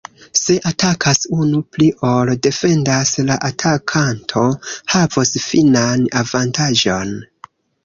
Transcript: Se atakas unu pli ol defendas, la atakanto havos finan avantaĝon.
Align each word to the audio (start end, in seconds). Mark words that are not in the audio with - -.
Se 0.37 0.53
atakas 0.69 1.19
unu 1.35 1.59
pli 1.77 1.89
ol 2.11 2.31
defendas, 2.47 3.13
la 3.29 3.37
atakanto 3.51 4.43
havos 4.97 5.35
finan 5.47 6.11
avantaĝon. 6.25 7.17